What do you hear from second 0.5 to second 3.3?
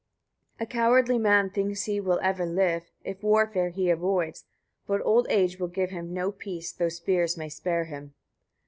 16. A cowardly man thinks he will ever live, if